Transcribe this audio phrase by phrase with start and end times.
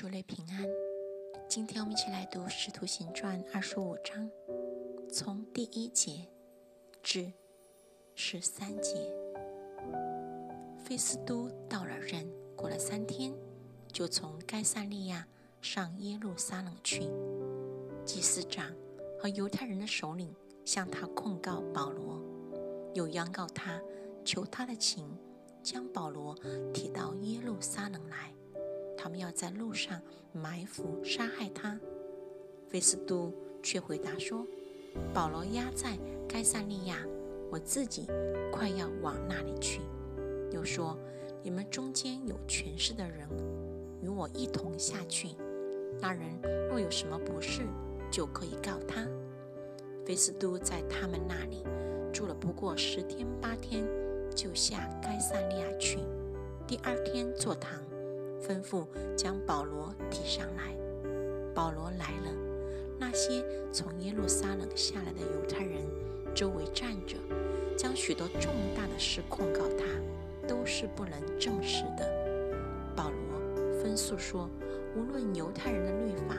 [0.00, 0.66] 主内平安。
[1.46, 4.30] 今天我们一起来读《使徒行传》二十五章，
[5.12, 6.26] 从第一节
[7.02, 7.30] 至
[8.14, 9.14] 十三节。
[10.82, 12.26] 菲斯都到了任，
[12.56, 13.34] 过了三天，
[13.92, 15.28] 就从该萨利亚
[15.60, 17.02] 上耶路撒冷去。
[18.02, 18.74] 祭司长
[19.20, 22.18] 和犹太人的首领向他控告保罗，
[22.94, 23.78] 又央告他，
[24.24, 25.06] 求他的情，
[25.62, 26.34] 将保罗
[26.72, 28.32] 提到耶路撒冷来。
[29.00, 29.98] 他们要在路上
[30.30, 31.80] 埋伏杀害他。
[32.68, 33.32] 菲斯都
[33.62, 34.46] 却回答说
[35.14, 36.98] ：“保罗押在该萨利亚，
[37.50, 38.06] 我自己
[38.52, 39.80] 快要往那里去。”
[40.52, 40.98] 又说
[41.42, 43.26] ：“你们中间有权势的人，
[44.02, 45.28] 与我一同下去。
[45.98, 46.22] 那人
[46.68, 47.62] 若有什么不是，
[48.10, 49.08] 就可以告他。”
[50.04, 51.64] 菲斯都在他们那里
[52.12, 53.82] 住了不过十天八天，
[54.36, 56.00] 就下该萨利亚去。
[56.66, 57.80] 第二天坐堂。
[58.50, 58.84] 吩咐
[59.16, 60.74] 将保罗提上来。
[61.54, 62.34] 保罗来了，
[62.98, 65.84] 那些从耶路撒冷下来的犹太人
[66.34, 67.16] 周围站着，
[67.76, 72.04] 将许多重大的事控告他，都是不能证实的。
[72.96, 74.50] 保罗分诉说，
[74.96, 76.34] 无论犹太人的律法，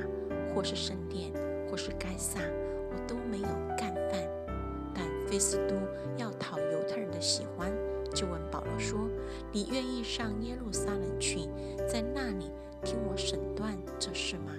[0.54, 1.32] 或是圣殿，
[1.70, 3.48] 或是该撒，我都没有
[3.78, 4.22] 干犯。
[4.94, 5.76] 但菲斯都
[6.18, 7.72] 要讨犹太人的喜欢。
[8.14, 9.08] 就问保罗说
[9.52, 11.48] ：“你愿意上耶路撒冷去，
[11.90, 12.52] 在那里
[12.84, 14.52] 听我审断这事吗？”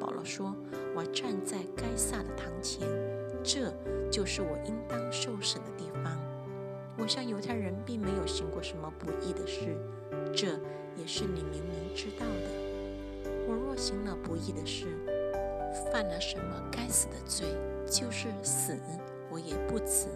[0.00, 0.54] 保罗说
[0.96, 2.88] ：“我站在该撒的堂前，
[3.42, 3.72] 这
[4.10, 6.18] 就是我应当受审的地方。
[6.96, 9.76] 我向犹太人并没有行过什么不义的事，
[10.34, 10.46] 这
[10.96, 13.30] 也是你明明知道的。
[13.46, 14.86] 我若行了不义的事，
[15.92, 17.46] 犯了什么该死的罪，
[17.86, 18.76] 就是死，
[19.30, 20.08] 我也不辞。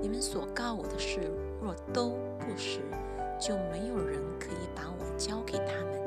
[0.00, 1.30] 你们所告我的事。”
[1.62, 2.10] 若都
[2.40, 2.80] 不实，
[3.40, 6.02] 就没有人可以把我交给他们。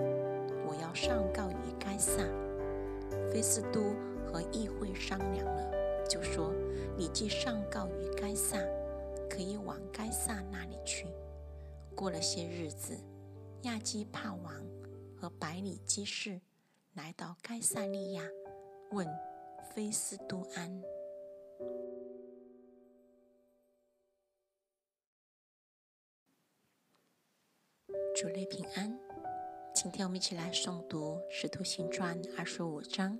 [0.67, 2.21] 我要上告于该撒。
[3.31, 3.93] 菲斯都
[4.25, 6.53] 和议会商量了，就说
[6.97, 8.57] ：“你既上告于该撒，
[9.29, 11.07] 可以往该撒那里去。”
[11.95, 12.97] 过了些日子，
[13.61, 14.53] 亚基帕王
[15.15, 16.41] 和百里基士
[16.95, 18.23] 来到该撒利亚，
[18.91, 19.07] 问
[19.73, 20.83] 菲斯都安。
[28.15, 28.97] 主内平安，
[29.73, 33.19] 今天我们一起来诵读《使徒行传》二十五章，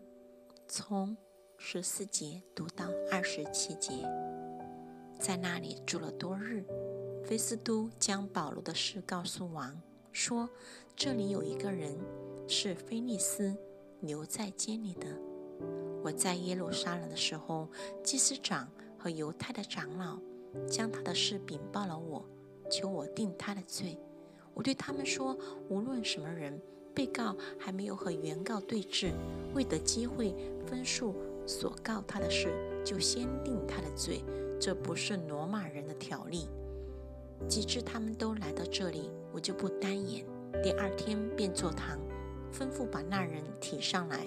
[0.70, 1.18] 从
[1.58, 3.92] 十四节读到二十七节。
[5.20, 6.64] 在那里住了多日，
[7.26, 9.82] 菲斯都将保罗的事告诉王，
[10.14, 10.50] 说
[10.96, 11.94] ：“这里有一个人
[12.48, 13.54] 是菲利斯
[14.00, 15.08] 留在监里的。
[16.06, 17.68] 我在耶路撒冷的时候，
[18.02, 20.18] 祭司长和犹太的长老
[20.70, 22.26] 将他的事禀报了我，
[22.72, 24.00] 求我定他的罪。”
[24.56, 25.38] 我对他们说
[25.70, 26.60] ：“无论什么人，
[26.94, 29.12] 被告还没有和原告对质，
[29.54, 30.34] 未得机会
[30.66, 31.14] 分述
[31.46, 32.48] 所告他的事，
[32.84, 34.24] 就先定他的罪，
[34.60, 36.48] 这不是罗马人的条例。”
[37.50, 40.26] 及至他们都来到这里，我就不单言。
[40.64, 42.00] 第二天便坐堂，
[42.50, 44.26] 吩咐把那人提上来。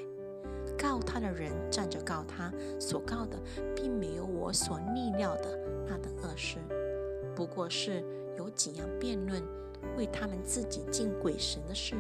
[0.79, 3.41] 告他的人站着告他，所告的
[3.75, 5.59] 并没有我所逆料的
[5.89, 6.59] 那等恶事，
[7.35, 8.05] 不过是
[8.37, 9.43] 有几样辩论。
[9.99, 11.97] 为他们自己敬鬼神的事，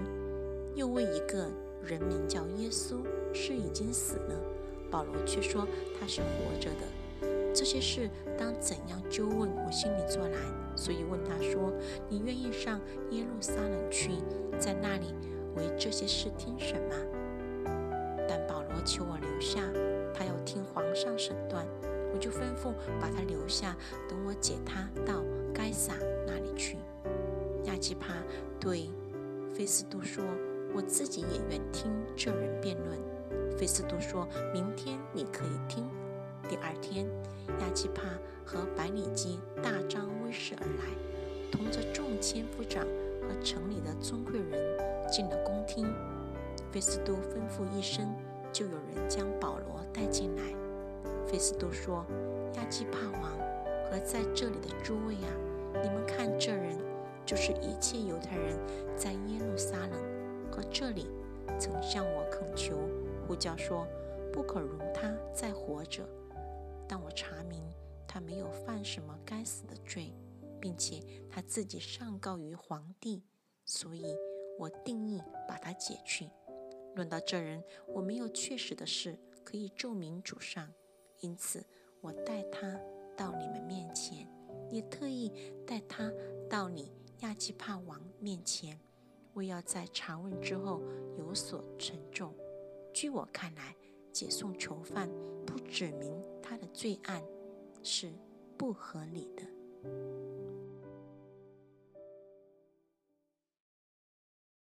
[0.76, 1.50] 又为一个
[1.82, 2.98] 人名叫耶稣，
[3.34, 4.41] 是已经死了，
[4.88, 5.66] 保罗却说
[5.98, 7.53] 他是活着的。
[7.53, 9.50] 这些事当怎样纠问？
[9.66, 10.41] 我心里作难，
[10.76, 11.72] 所以问他说
[12.09, 14.12] ：“你愿意上耶路撒冷去，
[14.60, 15.12] 在那里
[15.56, 16.94] 为这些事听审吗？”
[18.28, 19.60] 但保罗求我留下，
[20.15, 21.66] 他要听皇上审断，
[22.15, 23.76] 我就吩咐把他留下，
[24.09, 25.20] 等我解他到
[25.53, 25.94] 该撒
[26.25, 26.78] 那里去。
[27.88, 28.12] 基帕
[28.60, 28.91] 对
[29.54, 30.22] 菲斯都说
[30.76, 32.99] ：“我自己也愿听这人辩论。”
[33.56, 35.88] 菲斯都说：“明天你可以听。”
[36.50, 37.06] 第二天，
[37.60, 38.03] 亚基帕
[38.44, 42.84] 和百里基大张威势而来，同着众千夫长
[43.22, 45.91] 和城里的尊贵人进了宫厅。
[46.71, 48.15] 菲斯都吩咐一声，
[48.53, 50.42] 就有人将保罗带进来。
[51.27, 52.04] 菲斯都说
[52.57, 53.22] ：“亚基帕王
[53.91, 55.33] 和在这里的诸位啊，
[55.83, 56.67] 你们看这人。”
[57.28, 58.59] 就是一切犹太人
[58.97, 61.10] 在耶路撒冷和这里
[61.60, 62.75] 曾向我恳求，
[63.27, 63.86] 呼叫说
[64.33, 66.09] 不可容他再活着。
[66.89, 67.63] 但我查明
[68.07, 70.15] 他没有犯什么该死的罪，
[70.59, 73.22] 并且他自己上告于皇帝，
[73.66, 74.16] 所以
[74.59, 76.31] 我定义把他解去。
[76.95, 80.66] 论到这人，我没有确实的事可以证明主上，
[81.21, 81.63] 因此
[82.01, 82.81] 我带他
[83.15, 84.27] 到你们面前，
[84.71, 85.31] 也特意
[85.66, 86.10] 带他
[86.48, 86.91] 到你。
[87.20, 88.78] 亚基帕王面前，
[89.34, 90.80] 为要在查问之后
[91.18, 92.32] 有所沉重。
[92.92, 93.74] 据我看来，
[94.12, 95.10] 解送囚犯
[95.44, 97.22] 不指明他的罪案
[97.82, 98.12] 是
[98.56, 100.28] 不合理的。